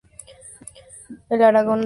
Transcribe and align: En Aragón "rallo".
En 1.29 1.43
Aragón 1.43 1.75
"rallo". 1.75 1.79